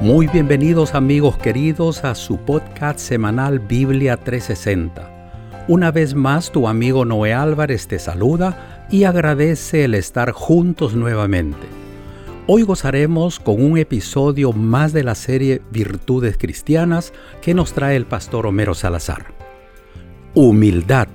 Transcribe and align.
Muy 0.00 0.28
bienvenidos 0.28 0.94
amigos 0.94 1.36
queridos 1.36 2.04
a 2.04 2.14
su 2.14 2.38
podcast 2.38 2.98
semanal 2.98 3.58
Biblia 3.58 4.16
360. 4.16 5.66
Una 5.68 5.90
vez 5.90 6.14
más 6.14 6.50
tu 6.50 6.68
amigo 6.68 7.04
Noé 7.04 7.34
Álvarez 7.34 7.86
te 7.86 7.98
saluda 7.98 8.86
y 8.90 9.04
agradece 9.04 9.84
el 9.84 9.94
estar 9.94 10.32
juntos 10.32 10.94
nuevamente. 10.94 11.66
Hoy 12.46 12.62
gozaremos 12.62 13.38
con 13.40 13.62
un 13.62 13.76
episodio 13.76 14.54
más 14.54 14.94
de 14.94 15.04
la 15.04 15.14
serie 15.14 15.60
Virtudes 15.70 16.38
Cristianas 16.38 17.12
que 17.42 17.52
nos 17.52 17.74
trae 17.74 17.94
el 17.94 18.06
pastor 18.06 18.46
Homero 18.46 18.72
Salazar. 18.72 19.26
Humildad 20.32 21.08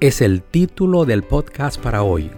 es 0.00 0.20
el 0.20 0.42
título 0.42 1.04
del 1.04 1.22
podcast 1.22 1.80
para 1.80 2.02
hoy 2.02 2.32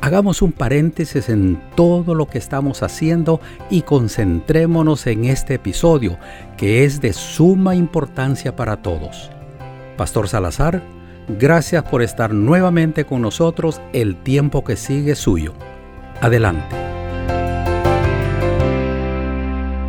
Hagamos 0.00 0.42
un 0.42 0.52
paréntesis 0.52 1.28
en 1.28 1.60
todo 1.74 2.14
lo 2.14 2.26
que 2.26 2.38
estamos 2.38 2.82
haciendo 2.82 3.40
y 3.70 3.82
concentrémonos 3.82 5.06
en 5.06 5.24
este 5.24 5.54
episodio 5.54 6.18
que 6.56 6.84
es 6.84 7.00
de 7.00 7.12
suma 7.12 7.74
importancia 7.74 8.54
para 8.54 8.82
todos. 8.82 9.30
Pastor 9.96 10.28
Salazar, 10.28 10.82
gracias 11.38 11.82
por 11.84 12.02
estar 12.02 12.34
nuevamente 12.34 13.04
con 13.06 13.22
nosotros 13.22 13.80
el 13.92 14.16
tiempo 14.22 14.62
que 14.62 14.76
sigue 14.76 15.14
suyo. 15.14 15.54
Adelante. 16.20 16.76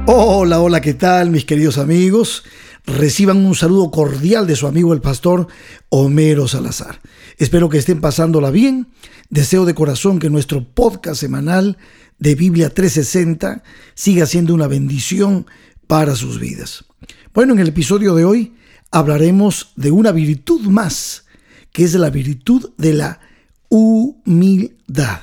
Hola, 0.06 0.62
hola, 0.62 0.80
¿qué 0.80 0.94
tal 0.94 1.32
mis 1.32 1.44
queridos 1.44 1.78
amigos? 1.78 2.46
Reciban 2.86 3.46
un 3.46 3.54
saludo 3.54 3.92
cordial 3.92 4.48
de 4.48 4.56
su 4.56 4.66
amigo 4.66 4.94
el 4.94 5.02
pastor 5.02 5.48
Homero 5.90 6.48
Salazar. 6.48 7.02
Espero 7.38 7.70
que 7.70 7.78
estén 7.78 8.02
pasándola 8.02 8.52
bien 8.52 8.88
Deseo 9.30 9.66
de 9.66 9.76
corazón 9.76 10.20
que 10.20 10.30
nuestro 10.30 10.64
podcast 10.64 11.20
semanal 11.20 11.78
de 12.18 12.34
Biblia 12.34 12.74
360 12.74 13.62
siga 13.94 14.26
siendo 14.26 14.54
una 14.54 14.68
bendición 14.68 15.46
para 15.86 16.16
sus 16.16 16.40
vidas. 16.40 16.86
Bueno, 17.34 17.52
en 17.54 17.60
el 17.60 17.68
episodio 17.68 18.16
de 18.16 18.24
hoy 18.24 18.54
hablaremos 18.90 19.74
de 19.76 19.92
una 19.92 20.14
virtud 20.14 20.62
más, 20.62 21.26
que 21.74 21.84
es 21.84 21.94
la 21.96 22.10
virtud 22.10 22.72
de 22.78 22.94
la 22.94 23.20
humildad. 23.68 25.20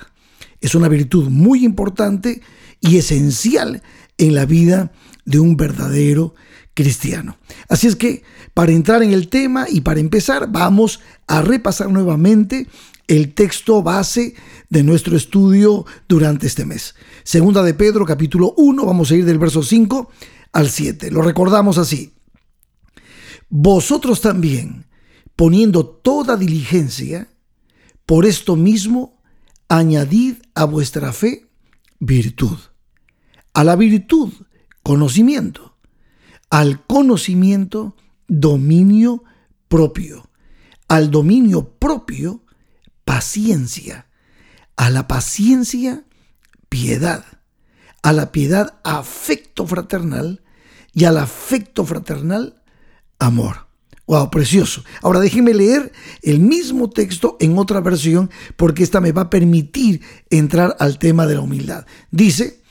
Es 0.61 0.75
una 0.75 0.89
virtud 0.89 1.31
muy 1.31 1.65
importante 1.65 2.43
y 2.81 2.99
esencial 2.99 3.83
en 4.19 4.35
la 4.35 4.45
vida 4.45 4.93
de 5.25 5.39
un 5.39 5.57
verdadero 5.57 6.35
cristiano. 6.75 7.39
Así 7.69 7.87
es 7.87 7.97
que 7.97 8.23
para 8.53 8.73
entrar 8.73 9.03
en 9.03 9.13
el 9.13 9.29
tema 9.29 9.67
y 9.69 9.81
para 9.81 10.01
empezar 10.01 10.51
vamos 10.51 11.01
a 11.27 11.41
repasar 11.41 11.91
nuevamente 11.91 12.67
el 13.07 13.35
texto 13.35 13.83
base 13.83 14.35
de 14.69 14.83
nuestro 14.83 15.17
estudio 15.17 15.87
durante 16.09 16.47
este 16.47 16.65
mes. 16.65 16.95
Segunda 17.23 17.63
de 17.63 17.75
Pedro, 17.75 18.05
capítulo 18.05 18.55
1, 18.57 18.85
vamos 18.85 19.11
a 19.11 19.15
ir 19.15 19.25
del 19.25 19.39
verso 19.39 19.63
5 19.63 20.11
al 20.53 20.69
7. 20.69 21.11
Lo 21.11 21.23
recordamos 21.23 21.79
así. 21.79 22.13
Vosotros 23.49 24.21
también, 24.21 24.87
poniendo 25.37 25.87
toda 25.87 26.37
diligencia, 26.37 27.29
por 28.07 28.27
esto 28.27 28.57
mismo, 28.57 29.23
añadid 29.69 30.37
a 30.55 30.65
vuestra 30.65 31.13
fe 31.13 31.49
virtud. 32.01 32.59
A 33.53 33.65
la 33.65 33.77
virtud, 33.77 34.33
conocimiento. 34.83 35.74
Al 36.55 36.87
conocimiento, 36.87 37.97
dominio 38.29 39.25
propio. 39.67 40.31
Al 40.87 41.11
dominio 41.11 41.69
propio, 41.81 42.45
paciencia. 43.05 44.07
A 44.77 44.89
la 44.89 45.09
paciencia, 45.09 46.05
piedad. 46.69 47.25
A 48.05 48.13
la 48.13 48.31
piedad, 48.31 48.79
afecto 48.85 49.67
fraternal. 49.67 50.45
Y 50.93 51.07
al 51.07 51.19
afecto 51.19 51.85
fraternal, 51.85 52.63
amor. 53.19 53.67
Wow, 54.07 54.31
precioso. 54.31 54.85
Ahora 55.03 55.19
déjenme 55.19 55.55
leer 55.55 55.91
el 56.23 56.39
mismo 56.39 56.89
texto 56.89 57.37
en 57.41 57.59
otra 57.59 57.81
versión 57.81 58.31
porque 58.55 58.85
esta 58.85 59.01
me 59.01 59.11
va 59.11 59.23
a 59.23 59.31
permitir 59.31 60.03
entrar 60.31 60.77
al 60.79 61.01
tema 61.01 61.27
de 61.27 61.35
la 61.35 61.41
humildad. 61.41 61.85
Dice, 62.13 62.63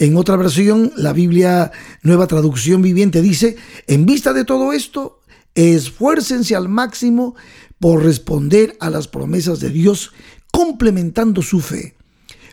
en 0.00 0.16
otra 0.16 0.36
versión, 0.36 0.92
la 0.96 1.12
Biblia 1.12 1.72
Nueva 2.02 2.26
Traducción 2.26 2.80
Viviente 2.80 3.20
dice, 3.20 3.56
en 3.86 4.06
vista 4.06 4.32
de 4.32 4.46
todo 4.46 4.72
esto, 4.72 5.20
esfuércense 5.54 6.56
al 6.56 6.70
máximo 6.70 7.36
por 7.78 8.02
responder 8.02 8.78
a 8.80 8.88
las 8.88 9.08
promesas 9.08 9.60
de 9.60 9.68
Dios, 9.68 10.12
complementando 10.50 11.42
su 11.42 11.60
fe 11.60 11.96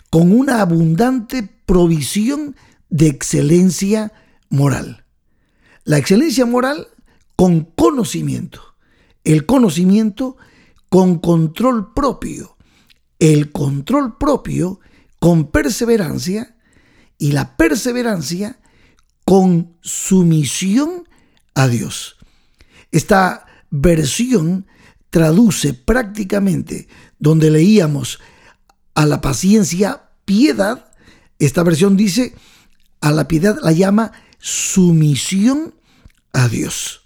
con 0.09 0.33
una 0.33 0.59
abundante 0.59 1.49
provisión 1.65 2.57
de 2.89 3.07
excelencia 3.07 4.11
moral. 4.49 5.05
La 5.85 5.97
excelencia 5.97 6.45
moral 6.45 6.87
con 7.37 7.61
conocimiento, 7.63 8.61
el 9.23 9.45
conocimiento 9.45 10.35
con 10.89 11.19
control 11.19 11.93
propio, 11.93 12.57
el 13.19 13.53
control 13.53 14.17
propio 14.17 14.81
con 15.19 15.49
perseverancia 15.49 16.56
y 17.17 17.31
la 17.31 17.57
perseverancia 17.57 18.59
con 19.25 19.75
sumisión 19.81 21.07
a 21.53 21.67
Dios. 21.67 22.17
Esta 22.91 23.45
versión 23.69 24.67
traduce 25.09 25.73
prácticamente 25.73 26.87
donde 27.19 27.51
leíamos 27.51 28.19
a 28.93 29.05
la 29.05 29.21
paciencia 29.21 30.09
piedad, 30.25 30.91
esta 31.39 31.63
versión 31.63 31.97
dice 31.97 32.33
a 33.01 33.11
la 33.11 33.27
piedad 33.27 33.57
la 33.61 33.71
llama 33.71 34.11
sumisión 34.39 35.75
a 36.33 36.47
Dios. 36.47 37.01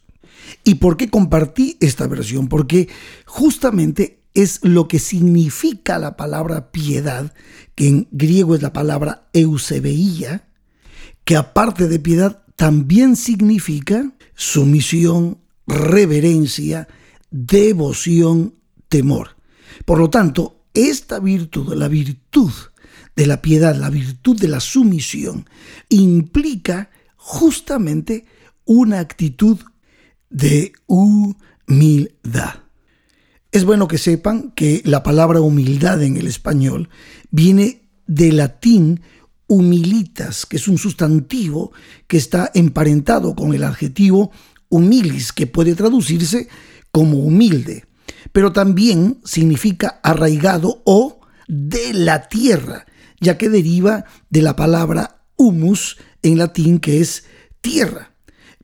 ¿Y 0.63 0.75
por 0.75 0.97
qué 0.97 1.09
compartí 1.09 1.77
esta 1.79 2.07
versión? 2.07 2.47
Porque 2.47 2.89
justamente 3.25 4.20
es 4.33 4.59
lo 4.63 4.87
que 4.87 4.99
significa 4.99 5.99
la 5.99 6.15
palabra 6.15 6.71
piedad, 6.71 7.33
que 7.75 7.87
en 7.87 8.07
griego 8.11 8.55
es 8.55 8.61
la 8.61 8.73
palabra 8.73 9.29
eusebeía, 9.33 10.47
que 11.25 11.35
aparte 11.35 11.87
de 11.87 11.99
piedad 11.99 12.43
también 12.55 13.15
significa 13.15 14.11
sumisión, 14.35 15.39
reverencia, 15.67 16.87
devoción, 17.29 18.55
temor. 18.87 19.35
Por 19.85 19.99
lo 19.99 20.09
tanto, 20.09 20.63
esta 20.73 21.19
virtud, 21.19 21.73
la 21.73 21.87
virtud 21.87 22.51
de 23.15 23.27
la 23.27 23.41
piedad, 23.41 23.75
la 23.75 23.89
virtud 23.89 24.39
de 24.39 24.47
la 24.47 24.59
sumisión, 24.59 25.49
implica 25.89 26.89
justamente 27.15 28.25
una 28.65 28.99
actitud 28.99 29.59
de 30.29 30.71
humildad. 30.87 32.55
Es 33.51 33.65
bueno 33.65 33.89
que 33.89 33.97
sepan 33.97 34.51
que 34.51 34.81
la 34.85 35.03
palabra 35.03 35.41
humildad 35.41 36.01
en 36.03 36.15
el 36.15 36.27
español 36.27 36.89
viene 37.31 37.89
del 38.07 38.37
latín 38.37 39.01
humilitas, 39.47 40.45
que 40.45 40.55
es 40.55 40.69
un 40.69 40.77
sustantivo 40.77 41.73
que 42.07 42.15
está 42.15 42.49
emparentado 42.53 43.35
con 43.35 43.53
el 43.53 43.65
adjetivo 43.65 44.31
humilis, 44.69 45.33
que 45.33 45.47
puede 45.47 45.75
traducirse 45.75 46.47
como 46.93 47.17
humilde, 47.17 47.85
pero 48.31 48.53
también 48.53 49.19
significa 49.25 49.99
arraigado 50.01 50.81
o 50.85 51.19
de 51.49 51.93
la 51.93 52.29
tierra, 52.29 52.85
ya 53.19 53.37
que 53.37 53.49
deriva 53.49 54.05
de 54.29 54.41
la 54.41 54.55
palabra 54.55 55.25
humus 55.35 55.97
en 56.23 56.37
latín 56.37 56.79
que 56.79 57.01
es 57.01 57.25
tierra. 57.59 58.13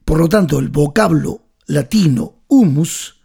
Por 0.06 0.19
lo 0.19 0.30
tanto, 0.30 0.59
el 0.59 0.69
vocablo 0.69 1.50
latino 1.66 2.46
humus, 2.48 3.17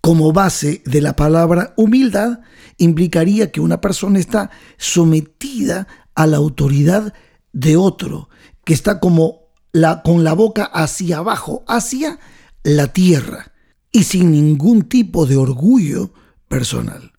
como 0.00 0.32
base 0.32 0.82
de 0.84 1.00
la 1.00 1.16
palabra 1.16 1.74
humildad, 1.76 2.40
implicaría 2.78 3.50
que 3.50 3.60
una 3.60 3.80
persona 3.80 4.18
está 4.18 4.50
sometida 4.76 5.88
a 6.14 6.26
la 6.26 6.36
autoridad 6.36 7.12
de 7.52 7.76
otro, 7.76 8.28
que 8.64 8.74
está 8.74 9.00
como 9.00 9.50
la, 9.72 10.02
con 10.02 10.24
la 10.24 10.32
boca 10.32 10.64
hacia 10.64 11.18
abajo, 11.18 11.64
hacia 11.66 12.18
la 12.62 12.92
tierra 12.92 13.52
y 13.92 14.04
sin 14.04 14.30
ningún 14.30 14.82
tipo 14.82 15.26
de 15.26 15.36
orgullo 15.36 16.12
personal. 16.48 17.12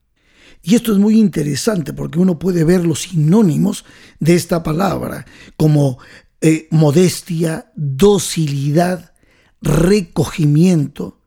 Y 0.62 0.76
esto 0.76 0.92
es 0.92 0.98
muy 0.98 1.18
interesante 1.18 1.94
porque 1.94 2.20
uno 2.20 2.40
puede 2.40 2.64
ver 2.64 2.86
los 2.86 3.04
sinónimos 3.04 3.86
de 4.20 4.36
esta 4.36 4.64
palabra 4.64 5.26
como 5.56 5.98
eh, 6.42 6.68
modestia, 6.72 7.72
docilidad, 7.76 9.14
recogimiento, 9.62 11.22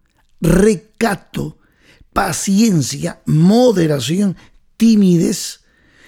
recato, 1.00 1.58
paciencia, 2.12 3.22
moderación, 3.24 4.36
timidez, 4.76 5.60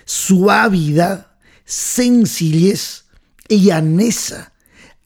suavidad, 0.05 1.29
sencillez, 1.65 3.05
llaneza, 3.49 4.53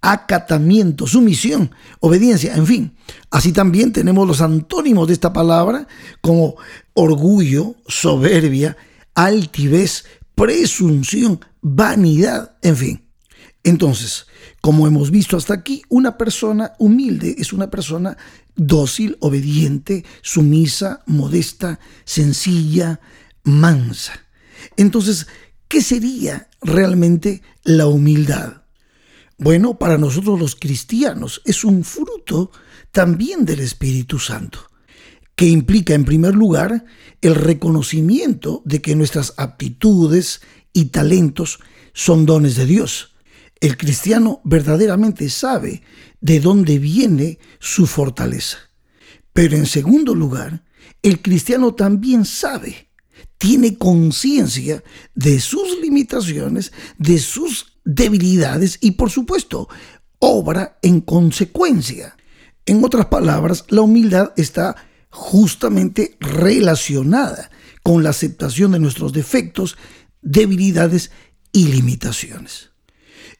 acatamiento, 0.00 1.06
sumisión, 1.06 1.71
obediencia, 2.00 2.55
en 2.56 2.67
fin. 2.67 2.97
Así 3.31 3.53
también 3.53 3.93
tenemos 3.93 4.27
los 4.27 4.41
antónimos 4.41 5.06
de 5.06 5.15
esta 5.15 5.33
palabra 5.33 5.87
como 6.21 6.56
orgullo, 6.94 7.77
soberbia, 7.87 8.77
altivez, 9.15 10.05
presunción, 10.35 11.41
vanidad, 11.61 12.56
en 12.62 12.77
fin. 12.77 13.09
Entonces, 13.62 14.27
como 14.60 14.87
hemos 14.87 15.10
visto 15.10 15.37
hasta 15.37 15.54
aquí, 15.54 15.82
una 15.88 16.19
persona 16.19 16.72
humilde 16.78 17.37
es 17.38 17.52
una 17.52 17.70
persona 17.70 18.16
dócil, 18.54 19.16
obediente, 19.20 20.04
sumisa, 20.22 21.02
modesta, 21.06 21.78
sencilla, 22.04 23.00
mansa. 23.44 24.12
Entonces, 24.76 25.26
¿qué 25.69 25.82
sería 25.82 26.48
realmente 26.60 27.43
la 27.64 27.87
humildad? 27.87 28.62
Bueno, 29.38 29.78
para 29.78 29.98
nosotros 29.98 30.40
los 30.40 30.56
cristianos 30.56 31.43
es 31.44 31.62
un 31.62 31.84
fruto 31.84 32.50
también 32.90 33.44
del 33.44 33.60
Espíritu 33.60 34.19
Santo, 34.19 34.70
que 35.34 35.46
implica 35.46 35.93
en 35.93 36.06
primer 36.06 36.34
lugar 36.34 36.87
el 37.20 37.34
reconocimiento 37.34 38.62
de 38.64 38.81
que 38.81 38.96
nuestras 38.96 39.34
aptitudes 39.37 40.40
y 40.72 40.87
talentos 40.87 41.60
son 41.93 42.25
dones 42.25 42.56
de 42.56 42.64
Dios. 42.64 43.16
El 43.61 43.76
cristiano 43.76 44.41
verdaderamente 44.44 45.31
sabe 45.31 45.82
de 46.20 46.41
dónde 46.41 46.79
viene 46.79 47.38
su 47.58 47.87
fortaleza. 47.87 48.58
Pero 49.32 49.56
en 49.56 49.67
segundo 49.67 50.14
lugar, 50.14 50.64
el 51.03 51.23
cristiano 51.23 51.75
también 51.75 52.25
sabe, 52.25 52.91
tiene 53.38 53.76
conciencia 53.76 54.82
de 55.14 55.41
sus 55.41 55.81
limitaciones, 55.81 56.73
de 56.99 57.19
sus 57.19 57.79
debilidades 57.85 58.79
y 58.81 58.93
por 58.93 59.11
supuesto 59.11 59.69
obra 60.19 60.79
en 60.82 61.00
consecuencia. 61.00 62.17
En 62.67 62.85
otras 62.85 63.06
palabras, 63.06 63.64
la 63.69 63.82
humildad 63.82 64.32
está 64.37 64.76
justamente 65.11 66.17
relacionada 66.20 67.50
con 67.82 68.03
la 68.03 68.11
aceptación 68.11 68.73
de 68.73 68.81
nuestros 68.81 69.12
defectos, 69.12 69.76
debilidades 70.20 71.11
y 71.53 71.69
limitaciones. 71.69 72.70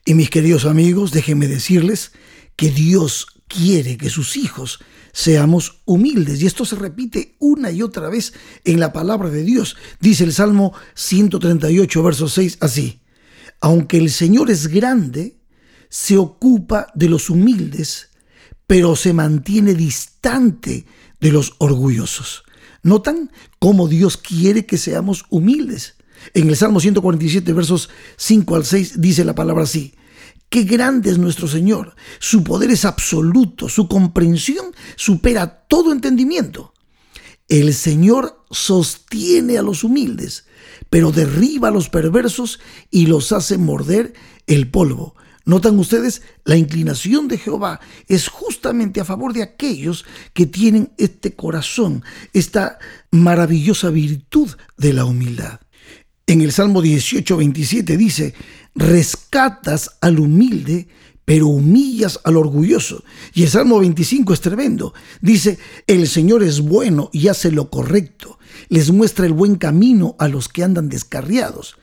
Y 0.07 0.15
mis 0.15 0.31
queridos 0.31 0.65
amigos, 0.65 1.13
déjenme 1.13 1.49
decirles 1.49 2.13
que 2.57 2.71
Dios 2.71 3.27
quiere 3.47 3.99
que 3.99 4.09
sus 4.09 4.39
hijos 4.39 4.79
seamos 5.13 5.83
humildes. 5.85 6.41
Y 6.41 6.47
esto 6.47 6.65
se 6.65 6.77
repite 6.77 7.37
una 7.39 7.71
y 7.71 7.83
otra 7.83 8.09
vez 8.09 8.33
en 8.65 8.81
la 8.81 8.95
palabra 8.95 9.29
de 9.29 9.43
Dios. 9.43 9.77
Dice 10.01 10.25
el 10.25 10.33
Salmo 10.33 10.73
138, 10.95 12.03
verso 12.03 12.29
6 12.29 12.59
así 12.61 13.03
aunque 13.61 13.99
el 13.99 14.11
Señor 14.11 14.51
es 14.51 14.69
grande, 14.69 15.39
se 15.89 16.19
ocupa 16.19 16.89
de 16.95 17.09
los 17.09 17.31
humildes, 17.31 18.11
pero 18.67 18.97
se 18.97 19.13
mantiene 19.13 19.75
distante 19.75 20.87
de 21.21 21.33
los 21.33 21.55
orgullosos. 21.59 22.45
¿Notan 22.83 23.31
cómo 23.59 23.89
Dios 23.89 24.17
quiere 24.17 24.67
que 24.67 24.79
seamos 24.79 25.25
humildes? 25.31 25.97
En 26.35 26.49
el 26.49 26.57
Salmo 26.57 26.81
147, 26.81 27.53
versos 27.53 27.91
5 28.17 28.57
al 28.57 28.65
6, 28.65 29.01
dice 29.01 29.25
la 29.25 29.35
palabra 29.35 29.65
así. 29.65 29.95
Qué 30.49 30.63
grande 30.63 31.11
es 31.11 31.19
nuestro 31.19 31.49
Señor. 31.49 31.97
Su 32.19 32.45
poder 32.45 32.71
es 32.71 32.85
absoluto. 32.85 33.69
Su 33.69 33.89
comprensión 33.89 34.67
supera 34.95 35.67
todo 35.67 35.93
entendimiento. 35.93 36.73
El 37.49 37.75
Señor 37.75 38.45
sostiene 38.51 39.59
a 39.59 39.63
los 39.63 39.85
humildes, 39.85 40.47
pero 40.91 41.13
derriba 41.13 41.69
a 41.69 41.73
los 41.73 41.89
perversos 41.89 42.61
y 42.91 43.07
los 43.07 43.33
hace 43.33 43.59
morder 43.59 44.15
el 44.47 44.71
polvo. 44.71 45.15
Notan 45.45 45.79
ustedes, 45.79 46.23
la 46.45 46.57
inclinación 46.57 47.29
de 47.29 47.39
Jehová 47.39 47.79
es 48.09 48.27
justamente 48.27 49.01
a 49.01 49.05
favor 49.05 49.33
de 49.33 49.45
aquellos 49.45 50.05
que 50.33 50.45
tienen 50.45 50.93
este 50.99 51.37
corazón, 51.37 52.03
esta 52.33 52.81
maravillosa 53.13 53.91
virtud 53.91 54.51
de 54.77 54.93
la 54.93 55.05
humildad. 55.05 55.61
En 56.27 56.41
el 56.41 56.53
Salmo 56.53 56.83
18, 56.83 57.37
27 57.37 57.97
dice, 57.97 58.35
rescatas 58.75 59.91
al 60.01 60.19
humilde, 60.19 60.89
pero 61.25 61.47
humillas 61.49 62.21
al 62.25 62.37
orgulloso. 62.37 63.05
Y 63.33 63.45
el 63.45 63.49
Salmo 63.49 63.79
25 63.79 64.33
es 64.33 64.41
tremendo. 64.41 64.95
Dice, 65.21 65.59
el 65.87 66.09
Señor 66.09 66.43
es 66.43 66.61
bueno 66.61 67.11
y 67.13 67.29
hace 67.29 67.51
lo 67.51 67.71
correcto 67.71 68.37
les 68.69 68.91
muestra 68.91 69.27
el 69.27 69.33
buen 69.33 69.57
camino 69.57 70.17
a 70.19 70.29
los 70.29 70.49
que 70.49 70.65
andan 70.65 70.89
descarriados, 70.89 71.77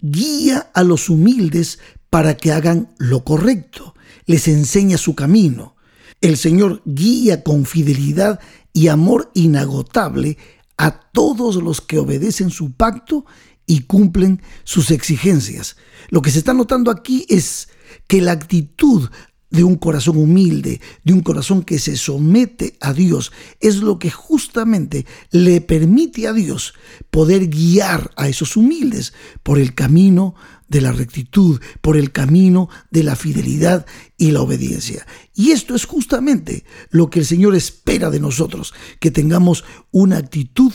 guía 0.00 0.70
a 0.74 0.82
los 0.82 1.08
humildes 1.08 1.78
para 2.10 2.36
que 2.36 2.52
hagan 2.52 2.94
lo 2.98 3.24
correcto, 3.24 3.94
les 4.26 4.48
enseña 4.48 4.98
su 4.98 5.14
camino. 5.14 5.76
El 6.20 6.36
Señor 6.36 6.82
guía 6.84 7.42
con 7.42 7.66
fidelidad 7.66 8.40
y 8.72 8.88
amor 8.88 9.30
inagotable 9.34 10.38
a 10.78 10.90
todos 11.12 11.56
los 11.56 11.80
que 11.80 11.98
obedecen 11.98 12.50
su 12.50 12.72
pacto 12.72 13.24
y 13.66 13.80
cumplen 13.80 14.42
sus 14.64 14.90
exigencias. 14.90 15.76
Lo 16.08 16.22
que 16.22 16.30
se 16.30 16.38
está 16.38 16.54
notando 16.54 16.90
aquí 16.90 17.26
es 17.28 17.68
que 18.06 18.20
la 18.20 18.32
actitud 18.32 19.08
de 19.50 19.64
un 19.64 19.76
corazón 19.76 20.16
humilde, 20.16 20.80
de 21.04 21.12
un 21.12 21.20
corazón 21.20 21.62
que 21.62 21.78
se 21.78 21.96
somete 21.96 22.76
a 22.80 22.92
Dios, 22.92 23.32
es 23.60 23.76
lo 23.76 23.98
que 23.98 24.10
justamente 24.10 25.06
le 25.30 25.60
permite 25.60 26.26
a 26.26 26.32
Dios 26.32 26.74
poder 27.10 27.46
guiar 27.46 28.10
a 28.16 28.28
esos 28.28 28.56
humildes 28.56 29.14
por 29.42 29.58
el 29.58 29.74
camino 29.74 30.34
de 30.68 30.80
la 30.80 30.92
rectitud, 30.92 31.60
por 31.80 31.96
el 31.96 32.10
camino 32.10 32.68
de 32.90 33.04
la 33.04 33.14
fidelidad 33.14 33.86
y 34.18 34.32
la 34.32 34.42
obediencia. 34.42 35.06
Y 35.34 35.52
esto 35.52 35.74
es 35.74 35.84
justamente 35.84 36.64
lo 36.90 37.08
que 37.08 37.20
el 37.20 37.26
Señor 37.26 37.54
espera 37.54 38.10
de 38.10 38.20
nosotros, 38.20 38.74
que 39.00 39.12
tengamos 39.12 39.64
una 39.92 40.16
actitud 40.18 40.72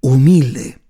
humilde. 0.00 0.81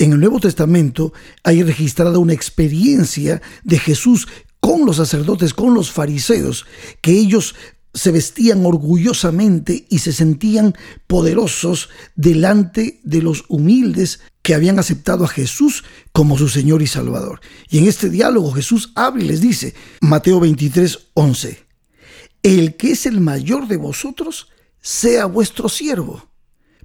En 0.00 0.14
el 0.14 0.20
Nuevo 0.20 0.40
Testamento 0.40 1.12
hay 1.44 1.62
registrada 1.62 2.18
una 2.18 2.32
experiencia 2.32 3.42
de 3.64 3.78
Jesús 3.78 4.28
con 4.58 4.86
los 4.86 4.96
sacerdotes, 4.96 5.52
con 5.52 5.74
los 5.74 5.92
fariseos, 5.92 6.64
que 7.02 7.12
ellos 7.12 7.54
se 7.92 8.10
vestían 8.10 8.64
orgullosamente 8.64 9.84
y 9.90 9.98
se 9.98 10.14
sentían 10.14 10.74
poderosos 11.06 11.90
delante 12.16 12.98
de 13.04 13.20
los 13.20 13.44
humildes 13.48 14.20
que 14.40 14.54
habían 14.54 14.78
aceptado 14.78 15.26
a 15.26 15.28
Jesús 15.28 15.84
como 16.12 16.38
su 16.38 16.48
Señor 16.48 16.80
y 16.80 16.86
Salvador. 16.86 17.42
Y 17.68 17.76
en 17.76 17.86
este 17.86 18.08
diálogo 18.08 18.52
Jesús 18.52 18.92
habla 18.94 19.22
y 19.22 19.26
les 19.26 19.42
dice, 19.42 19.74
Mateo 20.00 20.40
23, 20.40 21.08
11, 21.12 21.66
el 22.42 22.76
que 22.76 22.92
es 22.92 23.04
el 23.04 23.20
mayor 23.20 23.68
de 23.68 23.76
vosotros, 23.76 24.48
sea 24.80 25.26
vuestro 25.26 25.68
siervo, 25.68 26.26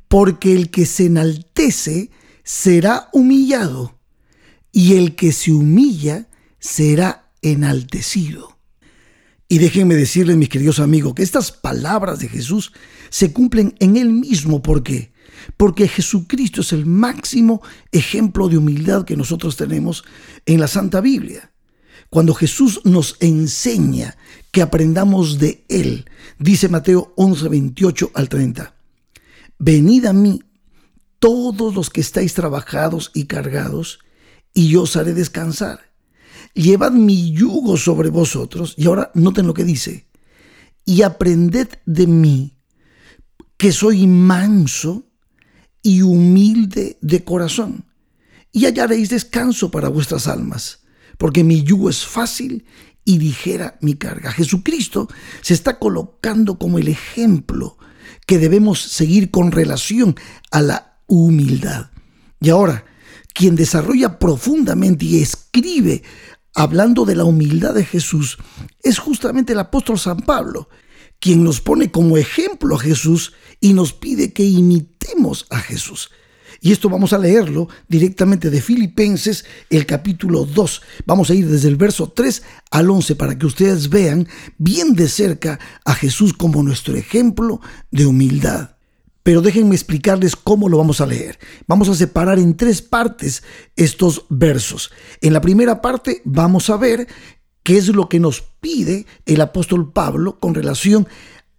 porque 0.10 0.54
el 0.54 0.70
que 0.70 0.86
se 0.86 1.06
enaltece 1.06 2.12
será 2.46 3.10
humillado, 3.12 4.00
y 4.72 4.94
el 4.94 5.16
que 5.16 5.34
se 5.34 5.52
humilla 5.52 6.30
será 6.60 7.32
enaltecido. 7.42 8.58
Y 9.50 9.58
déjenme 9.58 9.96
decirles, 9.96 10.38
mis 10.38 10.50
queridos 10.50 10.80
amigos, 10.80 11.14
que 11.16 11.24
estas 11.24 11.52
palabras 11.52 12.20
de 12.20 12.30
Jesús 12.30 12.72
se 13.10 13.34
cumplen 13.34 13.76
en 13.80 13.98
Él 13.98 14.12
mismo. 14.12 14.62
¿Por 14.62 14.84
qué? 14.84 15.12
Porque 15.58 15.88
Jesucristo 15.88 16.62
es 16.62 16.72
el 16.72 16.86
máximo 16.86 17.62
ejemplo 17.92 18.48
de 18.48 18.58
humildad 18.58 19.06
que 19.06 19.18
nosotros 19.18 19.56
tenemos 19.56 20.04
en 20.46 20.60
la 20.60 20.68
Santa 20.68 21.02
Biblia. 21.02 21.52
Cuando 22.10 22.34
Jesús 22.34 22.82
nos 22.84 23.18
enseña 23.20 24.18
que 24.52 24.62
aprendamos 24.62 25.40
de 25.40 25.66
Él, 25.68 26.06
dice 26.40 26.70
Mateo 26.70 27.14
11, 27.16 27.50
28 27.50 28.12
al 28.14 28.30
30, 28.30 28.76
Venid 29.58 30.06
a 30.06 30.14
mí 30.14 30.42
todos 31.26 31.74
los 31.74 31.90
que 31.90 32.02
estáis 32.02 32.34
trabajados 32.34 33.12
y 33.14 33.26
cargados, 33.26 34.00
y 34.54 34.70
yo 34.70 34.84
os 34.84 34.96
haré 34.96 35.14
descansar 35.14 35.96
llevad 36.56 36.92
mi 36.92 37.32
yugo 37.34 37.78
sobre 37.78 38.10
vosotros. 38.10 38.74
Y 38.78 38.88
ahora 38.88 39.12
noten 39.14 39.46
lo 39.46 39.54
que 39.54 39.64
dice. 39.64 40.08
Y 40.86 41.04
aprended 41.04 41.68
de 41.86 42.08
mí, 42.08 42.58
que 43.58 43.72
soy 43.72 44.08
manso 44.08 45.08
y 45.82 46.02
humilde 46.02 46.98
de 47.02 47.24
corazón. 47.24 47.86
Y 48.52 48.66
hallaréis 48.66 49.10
descanso 49.10 49.70
para 49.70 49.90
vuestras 49.90 50.28
almas, 50.28 50.80
porque 51.18 51.44
mi 51.44 51.64
yugo 51.64 51.90
es 51.90 52.06
fácil 52.06 52.66
y 53.04 53.20
ligera 53.20 53.78
mi 53.82 53.96
carga. 53.96 54.32
Jesucristo 54.32 55.08
se 55.42 55.54
está 55.54 55.78
colocando 55.78 56.58
como 56.58 56.80
el 56.80 56.88
ejemplo 56.88 57.78
que 58.26 58.38
debemos 58.38 58.80
seguir 58.80 59.30
con 59.30 59.52
relación 59.52 60.16
a 60.52 60.62
la 60.62 60.95
humildad. 61.08 61.92
Y 62.40 62.50
ahora, 62.50 62.86
quien 63.34 63.56
desarrolla 63.56 64.20
profundamente 64.20 65.06
y 65.06 65.22
escribe 65.22 66.04
hablando 66.54 67.06
de 67.06 67.16
la 67.16 67.26
humildad 67.26 67.74
de 67.74 67.86
Jesús, 67.86 68.38
es 68.82 68.98
justamente 68.98 69.54
el 69.54 69.60
apóstol 69.60 70.00
San 70.00 70.18
Pablo, 70.18 70.70
quien 71.20 71.44
nos 71.44 71.62
pone 71.62 71.92
como 71.92 72.18
ejemplo 72.18 72.76
a 72.76 72.80
Jesús 72.80 73.34
y 73.60 73.74
nos 73.74 73.94
pide 73.94 74.34
que 74.34 74.44
imitemos 74.44 75.48
a 75.50 75.60
Jesús. 75.60 76.10
Y 76.62 76.72
esto 76.72 76.90
vamos 76.90 77.14
a 77.14 77.18
leerlo 77.18 77.68
directamente 77.88 78.50
de 78.50 78.62
Filipenses, 78.62 79.46
el 79.70 79.86
capítulo 79.86 80.46
2. 80.46 80.82
Vamos 81.06 81.30
a 81.30 81.36
ir 81.36 81.48
desde 81.48 81.68
el 81.68 81.76
verso 81.76 82.12
3 82.16 82.42
al 82.72 82.90
11 82.90 83.16
para 83.16 83.38
que 83.38 83.46
ustedes 83.46 83.90
vean 83.90 84.28
bien 84.58 84.94
de 84.94 85.10
cerca 85.10 85.60
a 85.84 85.94
Jesús 85.94 86.34
como 86.34 86.64
nuestro 86.64 86.96
ejemplo 86.96 87.60
de 87.92 88.06
humildad. 88.06 88.75
Pero 89.26 89.42
déjenme 89.42 89.74
explicarles 89.74 90.36
cómo 90.36 90.70
lo 90.70 90.78
vamos 90.78 91.02
a 91.02 91.08
leer. 91.08 91.40
Vamos 91.66 91.90
a 91.90 91.96
separar 91.96 92.38
en 92.38 92.56
tres 92.56 92.84
partes 92.84 93.42
estos 93.76 94.28
versos. 94.30 94.92
En 95.20 95.34
la 95.34 95.42
primera 95.42 95.82
parte 95.82 96.22
vamos 96.26 96.70
a 96.70 96.78
ver 96.78 97.08
qué 97.64 97.76
es 97.76 97.88
lo 97.88 98.08
que 98.08 98.20
nos 98.20 98.44
pide 98.62 99.08
el 99.26 99.42
apóstol 99.42 99.92
Pablo 99.92 100.40
con 100.40 100.54
relación 100.54 101.08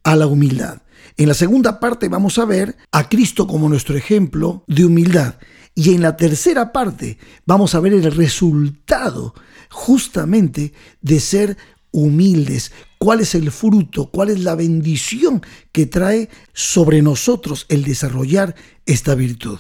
a 0.04 0.14
la 0.14 0.28
humildad. 0.28 0.82
En 1.16 1.26
la 1.26 1.35
segunda 1.35 1.80
parte 1.80 2.08
vamos 2.08 2.38
a 2.38 2.44
ver 2.44 2.76
a 2.92 3.08
Cristo 3.08 3.49
como 3.49 3.68
nuestro 3.68 3.96
ejemplo 3.96 4.62
de 4.68 4.85
humildad. 4.85 5.35
Y 5.75 5.92
en 5.92 6.02
la 6.02 6.16
tercera 6.16 6.73
parte 6.73 7.18
vamos 7.46 7.75
a 7.75 7.80
ver 7.80 7.94
el 7.94 8.12
resultado 8.12 9.35
justamente 9.70 10.73
de 11.00 11.18
ser 11.18 11.56
humildes, 11.96 12.72
cuál 12.98 13.20
es 13.20 13.34
el 13.34 13.50
fruto, 13.50 14.10
cuál 14.10 14.28
es 14.28 14.40
la 14.40 14.54
bendición 14.54 15.42
que 15.72 15.86
trae 15.86 16.28
sobre 16.52 17.00
nosotros 17.00 17.64
el 17.70 17.84
desarrollar 17.84 18.54
esta 18.84 19.14
virtud. 19.14 19.58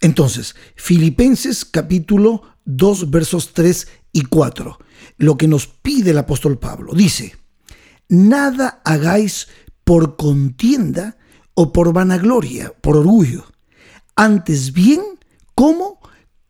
Entonces, 0.00 0.54
Filipenses 0.74 1.64
capítulo 1.64 2.42
2 2.66 3.10
versos 3.10 3.54
3 3.54 3.88
y 4.12 4.22
4, 4.24 4.78
lo 5.16 5.38
que 5.38 5.48
nos 5.48 5.66
pide 5.66 6.10
el 6.10 6.18
apóstol 6.18 6.58
Pablo, 6.58 6.92
dice, 6.94 7.36
nada 8.08 8.82
hagáis 8.84 9.48
por 9.82 10.16
contienda 10.16 11.16
o 11.54 11.72
por 11.72 11.94
vanagloria, 11.94 12.74
por 12.82 12.98
orgullo, 12.98 13.46
antes 14.14 14.74
bien, 14.74 15.00
como 15.54 16.00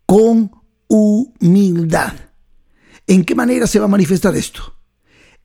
con 0.05 0.51
humildad. 0.89 2.15
¿En 3.07 3.25
qué 3.25 3.37
manera 3.37 3.69
se 3.69 3.79
va 3.79 3.85
a 3.85 3.89
manifestar 3.89 4.35
esto? 4.35 4.76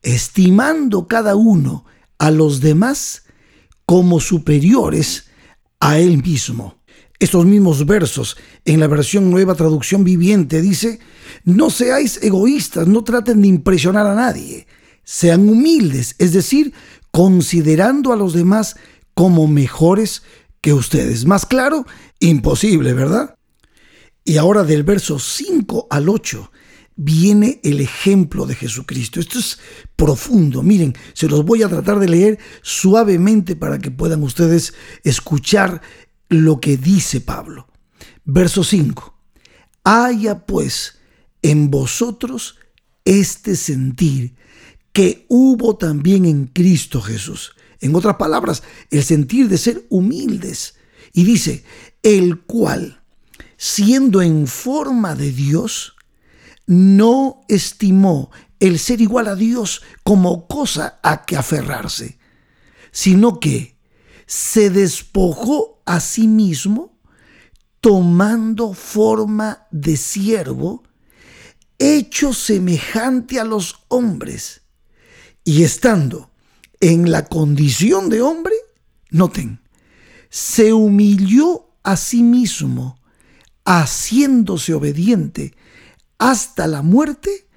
Estimando 0.02 1.08
cada 1.08 1.36
uno 1.36 1.86
a 2.18 2.32
los 2.32 2.62
demás 2.62 3.24
como 3.86 4.20
superiores 4.20 5.26
a 5.80 6.00
él 6.00 6.22
mismo. 6.24 6.82
Estos 7.20 7.46
mismos 7.46 7.86
versos 7.86 8.38
en 8.66 8.80
la 8.80 8.88
versión 8.88 9.30
nueva 9.30 9.54
traducción 9.54 10.04
viviente 10.04 10.62
dice, 10.62 11.00
no 11.44 11.70
seáis 11.70 12.20
egoístas, 12.24 12.88
no 12.88 13.04
traten 13.04 13.42
de 13.42 13.48
impresionar 13.48 14.08
a 14.08 14.16
nadie, 14.16 14.66
sean 15.04 15.48
humildes, 15.48 16.16
es 16.18 16.34
decir, 16.34 16.74
considerando 17.12 18.12
a 18.12 18.16
los 18.16 18.34
demás 18.34 18.76
como 19.14 19.48
mejores 19.48 20.24
que 20.62 20.74
ustedes. 20.74 21.26
Más 21.26 21.46
claro, 21.46 21.86
imposible, 22.20 22.94
¿verdad? 22.94 23.36
Y 24.24 24.38
ahora 24.38 24.64
del 24.64 24.84
verso 24.84 25.20
5 25.20 25.88
al 25.90 26.10
8 26.10 26.52
viene 26.96 27.60
el 27.64 27.82
ejemplo 27.82 28.46
de 28.46 28.56
Jesucristo. 28.56 29.20
Esto 29.20 29.40
es 29.40 29.60
profundo. 29.96 30.64
Miren, 30.64 30.96
se 31.14 31.28
los 31.28 31.46
voy 31.46 31.64
a 31.64 31.70
tratar 31.70 32.00
de 32.00 32.10
leer 32.10 32.40
suavemente 32.62 33.56
para 33.56 33.80
que 33.80 33.92
puedan 33.92 34.24
ustedes 34.24 34.74
escuchar 35.04 35.82
lo 36.30 36.60
que 36.60 36.78
dice 36.78 37.22
Pablo. 37.22 37.68
Verso 38.24 38.64
5. 38.64 39.14
Haya 39.84 40.46
pues 40.46 41.00
en 41.42 41.72
vosotros 41.72 42.58
este 43.04 43.56
sentir 43.56 44.36
que 44.94 45.26
hubo 45.30 45.78
también 45.78 46.26
en 46.26 46.48
Cristo 46.48 47.02
Jesús. 47.02 47.56
En 47.80 47.96
otras 47.96 48.18
palabras, 48.18 48.62
el 48.92 49.04
sentir 49.04 49.50
de 49.50 49.58
ser 49.58 49.86
humildes. 49.90 50.76
Y 51.14 51.24
dice, 51.24 51.64
el 52.04 52.42
cual, 52.42 53.02
siendo 53.58 54.22
en 54.22 54.48
forma 54.48 55.16
de 55.16 55.32
Dios, 55.32 55.96
no 56.66 57.42
estimó 57.48 58.32
el 58.60 58.80
ser 58.80 59.02
igual 59.02 59.28
a 59.28 59.36
Dios 59.36 59.82
como 60.04 60.48
cosa 60.48 61.00
a 61.04 61.26
que 61.26 61.36
aferrarse, 61.36 62.20
sino 62.92 63.40
que 63.40 63.78
se 64.26 64.70
despojó 64.70 65.82
a 65.86 66.00
sí 66.00 66.28
mismo 66.28 67.00
tomando 67.82 68.74
forma 68.74 69.68
de 69.72 69.98
siervo, 69.98 70.84
hecho 71.80 72.34
semejante 72.34 73.40
a 73.40 73.44
los 73.44 73.84
hombres, 73.88 74.62
y 75.44 75.64
estando 75.64 76.30
en 76.80 77.12
la 77.12 77.26
condición 77.26 78.10
de 78.10 78.22
hombre, 78.22 78.54
noten, 79.10 79.60
se 80.30 80.72
humilló 80.72 81.72
a 81.84 81.98
sí 81.98 82.22
mismo, 82.22 83.00
haciéndose 83.66 84.74
obediente 84.76 85.56
hasta 86.22 86.68
la 86.68 86.84
muerte 86.84 87.48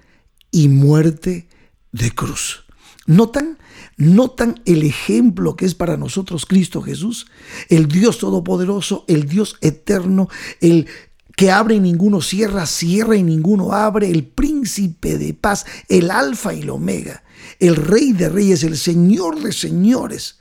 y 0.51 0.69
muerte 0.69 1.49
de 1.93 2.11
cruz. 2.13 2.65
¿Notan? 3.07 3.59
¿Notan 3.99 4.63
el 4.65 4.85
ejemplo 4.85 5.55
que 5.55 5.67
es 5.67 5.75
para 5.75 5.99
nosotros 5.99 6.47
Cristo 6.47 6.81
Jesús? 6.81 7.27
El 7.69 7.89
Dios 7.89 8.17
Todopoderoso, 8.17 9.05
el 9.07 9.29
Dios 9.29 9.59
Eterno, 9.61 10.31
el 10.63 10.89
que 11.37 11.51
abre 11.51 11.75
y 11.75 11.81
ninguno 11.81 12.23
cierra, 12.23 12.65
cierra 12.65 13.17
y 13.17 13.23
ninguno 13.23 13.75
abre, 13.75 14.11
el 14.11 14.25
príncipe 14.25 15.19
de 15.19 15.35
paz, 15.35 15.67
el 15.91 16.11
alfa 16.11 16.55
y 16.55 16.63
el 16.63 16.71
omega, 16.71 17.23
el 17.59 17.77
rey 17.77 18.15
de 18.15 18.31
reyes, 18.31 18.63
el 18.63 18.79
señor 18.79 19.43
de 19.43 19.53
señores. 19.53 20.39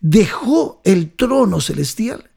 Dejó 0.00 0.80
el 0.84 1.12
trono 1.12 1.60
celestial 1.60 2.30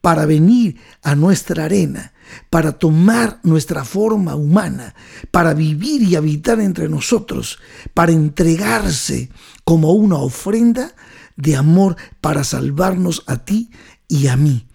para 0.00 0.24
venir 0.24 0.78
a 1.02 1.16
nuestra 1.16 1.64
arena, 1.64 2.12
para 2.50 2.72
tomar 2.72 3.40
nuestra 3.42 3.84
forma 3.84 4.34
humana, 4.34 4.94
para 5.30 5.54
vivir 5.54 6.02
y 6.02 6.16
habitar 6.16 6.60
entre 6.60 6.88
nosotros, 6.88 7.58
para 7.94 8.12
entregarse 8.12 9.30
como 9.64 9.92
una 9.92 10.16
ofrenda 10.16 10.94
de 11.36 11.56
amor 11.56 11.96
para 12.20 12.44
salvarnos 12.44 13.24
a 13.26 13.44
ti 13.44 13.70
y 14.08 14.26
a 14.26 14.36
mí. 14.36 14.66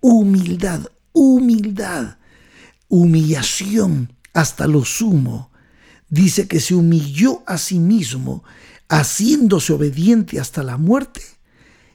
Humildad, 0.00 0.86
humildad, 1.12 2.16
humillación 2.88 4.12
hasta 4.34 4.66
lo 4.66 4.84
sumo. 4.84 5.50
Dice 6.08 6.46
que 6.46 6.60
se 6.60 6.74
humilló 6.74 7.42
a 7.46 7.56
sí 7.56 7.78
mismo, 7.78 8.44
haciéndose 8.88 9.72
obediente 9.72 10.38
hasta 10.38 10.62
la 10.62 10.76
muerte. 10.76 11.22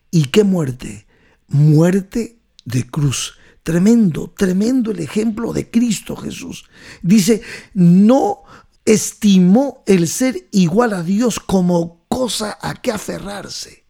¿Y 0.10 0.26
qué 0.26 0.44
muerte? 0.44 1.06
Muerte 1.48 2.40
de 2.66 2.88
cruz. 2.88 3.37
Tremendo, 3.68 4.34
tremendo 4.34 4.92
el 4.92 5.02
ejemplo 5.02 5.52
de 5.52 5.70
Cristo 5.70 6.16
Jesús. 6.16 6.70
Dice, 7.02 7.42
no 7.74 8.44
estimó 8.86 9.84
el 9.86 10.08
ser 10.08 10.48
igual 10.54 10.94
a 10.94 11.04
Dios 11.04 11.42
como 11.42 12.06
cosa 12.08 12.58
a 12.62 12.76
que 12.76 12.94
aferrarse. 12.94 13.84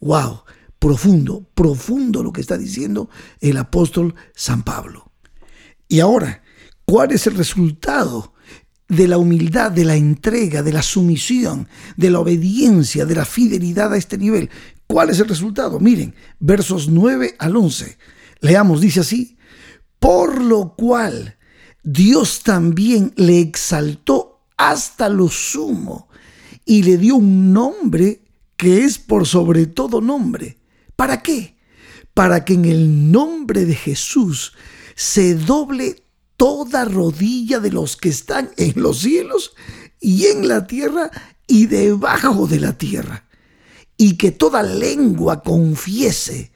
¡Wow! 0.00 0.40
Profundo, 0.76 1.48
profundo 1.54 2.24
lo 2.24 2.32
que 2.32 2.40
está 2.40 2.58
diciendo 2.58 3.10
el 3.40 3.58
apóstol 3.58 4.16
San 4.34 4.64
Pablo. 4.64 5.12
Y 5.86 6.00
ahora, 6.00 6.42
¿cuál 6.84 7.12
es 7.12 7.28
el 7.28 7.36
resultado 7.36 8.34
de 8.88 9.06
la 9.06 9.18
humildad, 9.18 9.70
de 9.70 9.84
la 9.84 9.94
entrega, 9.94 10.64
de 10.64 10.72
la 10.72 10.82
sumisión, 10.82 11.68
de 11.96 12.10
la 12.10 12.18
obediencia, 12.18 13.06
de 13.06 13.14
la 13.14 13.24
fidelidad 13.24 13.92
a 13.92 13.98
este 13.98 14.18
nivel? 14.18 14.50
¿Cuál 14.88 15.10
es 15.10 15.20
el 15.20 15.28
resultado? 15.28 15.78
Miren, 15.78 16.12
versos 16.40 16.88
9 16.88 17.36
al 17.38 17.56
11. 17.56 17.98
Leamos, 18.42 18.80
dice 18.80 19.00
así, 19.00 19.38
por 20.00 20.42
lo 20.42 20.74
cual 20.74 21.38
Dios 21.84 22.42
también 22.42 23.14
le 23.16 23.38
exaltó 23.38 24.40
hasta 24.56 25.08
lo 25.08 25.28
sumo 25.28 26.08
y 26.64 26.82
le 26.82 26.98
dio 26.98 27.16
un 27.16 27.52
nombre 27.52 28.24
que 28.56 28.84
es 28.84 28.98
por 28.98 29.28
sobre 29.28 29.66
todo 29.66 30.00
nombre. 30.00 30.58
¿Para 30.96 31.22
qué? 31.22 31.56
Para 32.14 32.44
que 32.44 32.54
en 32.54 32.64
el 32.64 33.12
nombre 33.12 33.64
de 33.64 33.76
Jesús 33.76 34.54
se 34.96 35.36
doble 35.36 36.02
toda 36.36 36.84
rodilla 36.84 37.60
de 37.60 37.70
los 37.70 37.96
que 37.96 38.08
están 38.08 38.50
en 38.56 38.82
los 38.82 39.00
cielos 39.00 39.54
y 40.00 40.26
en 40.26 40.48
la 40.48 40.66
tierra 40.66 41.12
y 41.46 41.66
debajo 41.66 42.48
de 42.48 42.58
la 42.58 42.76
tierra 42.76 43.24
y 43.96 44.16
que 44.16 44.32
toda 44.32 44.64
lengua 44.64 45.44
confiese 45.44 46.51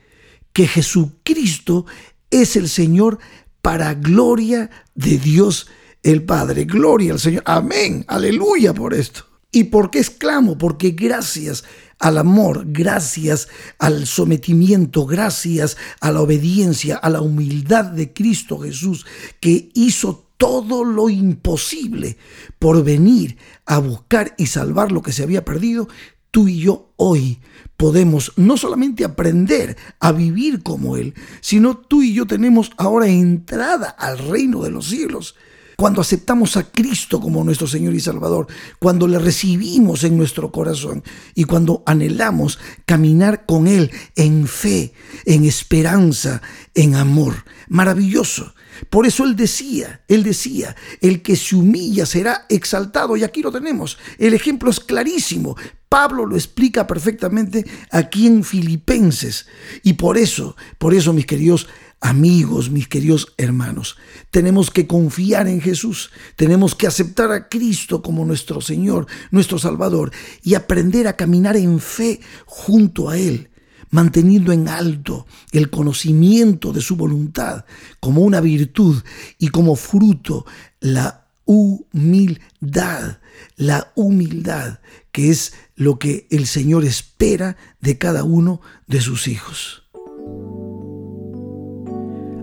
que 0.57 0.67
Jesucristo 0.67 1.85
es 2.31 2.57
el 2.57 2.71
Señor 2.71 3.19
para 3.61 3.93
gloria 3.93 4.71
de 4.95 5.19
Dios 5.19 5.67
el 6.03 6.23
Padre. 6.25 6.65
Gloria 6.65 7.13
al 7.13 7.21
Señor. 7.21 7.43
Amén. 7.45 8.07
Aleluya 8.09 8.73
por 8.73 8.95
esto. 8.95 9.27
¿Y 9.53 9.65
por 9.65 9.91
qué 9.91 9.99
exclamo? 9.99 10.57
Porque 10.57 10.93
gracias 10.93 11.65
al 11.99 12.17
amor, 12.17 12.65
gracias 12.69 13.49
al 13.79 14.07
sometimiento, 14.07 15.05
gracias 15.05 15.77
a 16.01 16.11
la 16.11 16.23
obediencia, 16.23 16.97
a 16.97 17.11
la 17.11 17.21
humildad 17.21 17.85
de 17.85 18.15
Cristo 18.15 18.59
Jesús, 18.59 19.05
que 19.41 19.69
hizo 19.75 20.27
todo 20.39 20.85
lo 20.85 21.11
imposible 21.11 22.17
por 22.59 22.83
venir 22.83 23.37
a 23.67 23.77
buscar 23.77 24.35
y 24.39 24.47
salvar 24.47 24.91
lo 24.91 25.03
que 25.03 25.13
se 25.13 25.23
había 25.23 25.45
perdido, 25.45 25.87
tú 26.31 26.49
y 26.49 26.61
yo 26.61 26.93
hoy 26.97 27.41
podemos 27.77 28.33
no 28.37 28.57
solamente 28.57 29.05
aprender 29.05 29.77
a 30.01 30.13
vivir 30.13 30.63
como 30.63 30.97
Él, 30.97 31.15
sino 31.41 31.77
tú 31.77 32.03
y 32.03 32.15
yo 32.15 32.27
tenemos 32.27 32.71
ahora 32.77 33.09
entrada 33.09 33.89
al 33.89 34.19
reino 34.19 34.63
de 34.63 34.71
los 34.71 34.87
cielos. 34.87 35.35
Cuando 35.77 36.01
aceptamos 36.01 36.57
a 36.57 36.71
Cristo 36.71 37.21
como 37.21 37.45
nuestro 37.45 37.67
Señor 37.67 37.93
y 37.93 38.01
Salvador, 38.01 38.47
cuando 38.79 39.07
le 39.07 39.19
recibimos 39.19 40.05
en 40.05 40.17
nuestro 40.17 40.51
corazón 40.51 41.05
y 41.35 41.45
cuando 41.45 41.83
anhelamos 41.85 42.59
caminar 42.87 43.45
con 43.45 43.67
Él 43.67 43.91
en 44.15 44.47
fe, 44.47 44.95
en 45.27 45.45
esperanza, 45.45 46.41
en 46.75 46.95
amor. 46.95 47.45
Maravilloso. 47.69 48.55
Por 48.91 49.07
eso 49.07 49.25
él 49.25 49.37
decía, 49.37 50.03
él 50.09 50.23
decía, 50.23 50.77
el 51.01 51.23
que 51.23 51.37
se 51.37 51.57
humilla 51.57 52.07
será 52.07 52.47
exaltado. 52.49 53.17
Y 53.17 53.25
aquí 53.25 53.43
lo 53.43 53.53
tenemos. 53.53 53.99
El 54.19 54.35
ejemplo 54.35 54.71
es 54.71 54.81
clarísimo. 54.81 55.57
Pablo 55.89 56.27
lo 56.27 56.37
explica 56.37 56.87
perfectamente 56.87 57.65
aquí 57.91 58.27
en 58.27 58.45
Filipenses. 58.45 59.47
Y 59.83 59.95
por 59.95 60.19
eso, 60.19 60.57
por 60.79 60.95
eso, 60.95 61.13
mis 61.13 61.27
queridos 61.27 61.69
amigos, 62.01 62.71
mis 62.71 62.89
queridos 62.89 63.35
hermanos, 63.37 63.97
tenemos 64.31 64.71
que 64.71 64.87
confiar 64.87 65.49
en 65.49 65.61
Jesús. 65.61 66.11
Tenemos 66.37 66.75
que 66.75 66.87
aceptar 66.87 67.33
a 67.33 67.49
Cristo 67.49 68.03
como 68.03 68.25
nuestro 68.25 68.61
Señor, 68.61 69.07
nuestro 69.31 69.59
Salvador, 69.59 70.13
y 70.43 70.55
aprender 70.55 71.09
a 71.09 71.17
caminar 71.17 71.57
en 71.57 71.79
fe 71.81 72.21
junto 72.47 73.09
a 73.09 73.19
Él 73.19 73.51
manteniendo 73.91 74.53
en 74.53 74.69
alto 74.69 75.27
el 75.53 75.71
conocimiento 75.71 76.73
de 76.73 76.81
su 76.81 76.97
voluntad 76.97 77.65
como 78.01 78.23
una 78.23 78.41
virtud 78.41 79.03
y 79.39 79.49
como 79.49 79.77
fruto 79.77 80.45
la 80.81 81.26
humildad, 81.47 83.19
la 83.57 83.93
humildad 83.95 84.81
que 85.13 85.31
es 85.31 85.55
lo 85.77 85.99
que 85.99 86.27
el 86.31 86.47
Señor 86.47 86.85
espera 86.85 87.57
de 87.81 87.97
cada 87.97 88.23
uno 88.23 88.61
de 88.87 89.01
sus 89.01 89.29
hijos. 89.29 89.85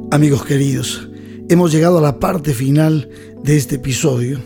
Amigos 0.09 0.43
queridos, 0.45 1.09
hemos 1.49 1.71
llegado 1.71 1.99
a 1.99 2.01
la 2.01 2.19
parte 2.19 2.53
final 2.53 3.09
de 3.43 3.57
este 3.57 3.75
episodio, 3.75 4.39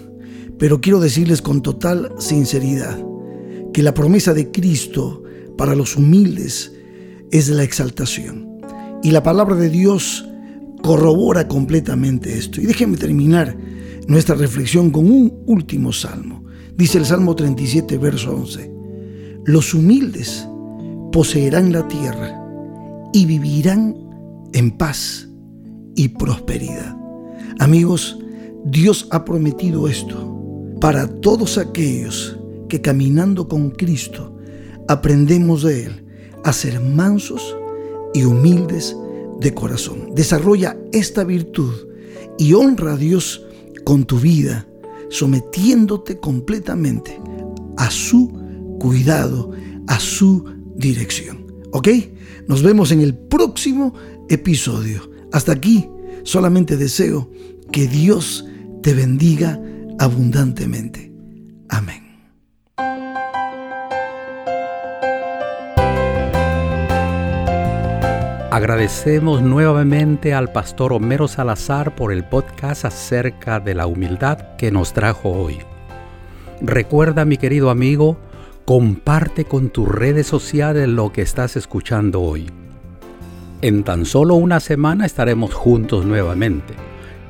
pero 0.60 0.82
quiero 0.82 1.00
decirles 1.00 1.42
con 1.42 1.62
total 1.62 2.14
sinceridad 2.20 2.98
que 3.74 3.84
la 3.84 3.94
promesa 3.94 4.34
de 4.34 4.52
Cristo 4.52 5.24
para 5.58 5.76
los 5.76 5.96
humildes 5.96 6.74
es 7.32 7.50
la 7.50 7.64
exaltación. 7.64 8.60
Y 9.04 9.12
la 9.12 9.24
palabra 9.24 9.56
de 9.56 9.70
Dios 9.70 10.28
corrobora 10.82 11.48
completamente 11.48 12.38
esto. 12.38 12.60
Y 12.60 12.66
déjenme 12.66 12.98
terminar 12.98 13.56
nuestra 14.08 14.36
reflexión 14.36 14.90
con 14.90 15.06
un 15.06 15.44
último 15.46 15.92
salmo. 15.92 16.44
Dice 16.76 16.98
el 16.98 17.06
Salmo 17.06 17.36
37, 17.36 17.98
verso 17.98 18.34
11. 18.36 18.72
Los 19.46 19.74
humildes 19.74 20.48
poseerán 21.12 21.72
la 21.72 21.88
tierra 21.88 22.40
y 23.14 23.26
vivirán 23.26 23.96
en 24.54 24.72
paz 24.72 25.28
y 25.96 26.10
prosperidad. 26.10 26.96
Amigos, 27.60 28.20
Dios 28.66 29.08
ha 29.12 29.26
prometido 29.26 29.88
esto 29.88 30.36
para 30.80 31.08
todos 31.08 31.58
aquellos 31.58 32.38
que 32.70 32.82
caminando 32.82 33.48
con 33.48 33.72
Cristo 33.72 34.38
aprendemos 34.88 35.64
de 35.64 35.86
Él 35.86 36.06
a 36.44 36.54
ser 36.54 36.80
mansos 36.80 37.56
y 38.14 38.24
humildes 38.24 38.96
de 39.40 39.54
corazón. 39.54 40.14
Desarrolla 40.16 40.78
esta 40.92 41.24
virtud 41.24 41.74
y 42.38 42.54
honra 42.54 42.94
a 42.94 42.98
Dios 42.98 43.47
con 43.88 44.04
tu 44.04 44.20
vida, 44.20 44.68
sometiéndote 45.10 46.20
completamente 46.20 47.22
a 47.78 47.90
su 47.90 48.28
cuidado, 48.82 49.52
a 49.88 49.98
su 49.98 50.44
dirección. 50.76 51.48
¿Ok? 51.72 51.88
Nos 52.50 52.64
vemos 52.64 52.92
en 52.92 53.00
el 53.00 53.18
próximo 53.18 53.94
episodio. 54.28 55.10
Hasta 55.32 55.54
aquí 55.54 55.88
solamente 56.24 56.76
deseo 56.76 57.32
que 57.72 57.88
Dios 57.88 58.44
te 58.84 58.94
bendiga 58.94 59.58
abundantemente. 60.00 61.14
Amén. 61.70 62.07
Agradecemos 68.58 69.44
nuevamente 69.44 70.34
al 70.34 70.52
pastor 70.52 70.92
Homero 70.92 71.28
Salazar 71.28 71.96
por 71.96 72.12
el 72.12 72.24
podcast 72.24 72.86
acerca 72.86 73.60
de 73.60 73.76
la 73.76 73.86
humildad 73.86 74.56
que 74.58 74.72
nos 74.72 74.94
trajo 74.94 75.30
hoy. 75.30 75.60
Recuerda, 76.60 77.24
mi 77.24 77.38
querido 77.38 77.70
amigo, 77.70 78.18
comparte 78.66 79.46
con 79.46 79.70
tus 79.70 79.88
redes 79.88 80.26
sociales 80.26 80.88
lo 80.88 81.14
que 81.14 81.22
estás 81.22 81.56
escuchando 81.56 82.20
hoy. 82.24 82.50
En 83.62 83.84
tan 83.84 84.08
solo 84.08 84.34
una 84.34 84.60
semana 84.60 85.06
estaremos 85.06 85.54
juntos 85.54 86.08
nuevamente. 86.08 86.74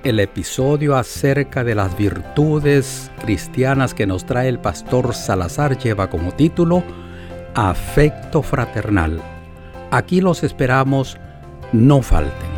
El 0.06 0.22
episodio 0.22 0.96
acerca 0.96 1.66
de 1.66 1.76
las 1.76 1.98
virtudes 1.98 3.12
cristianas 3.20 3.94
que 3.94 4.08
nos 4.08 4.26
trae 4.26 4.48
el 4.48 4.60
pastor 4.60 5.14
Salazar 5.14 5.78
lleva 5.78 6.10
como 6.10 6.32
título 6.32 6.86
Afecto 7.54 8.42
Fraternal 8.42 9.22
Aquí 9.92 10.22
los 10.22 10.44
esperamos, 10.44 11.18
no 11.72 12.02
falten. 12.02 12.57